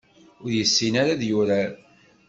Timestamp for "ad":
1.13-1.23